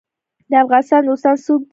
د 0.49 0.51
افغانستان 0.63 1.01
دوستان 1.07 1.35
څوک 1.45 1.59
دي؟ 1.61 1.69